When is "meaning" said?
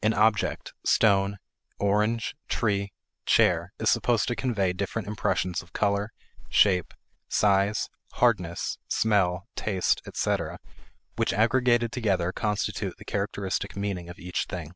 13.76-14.08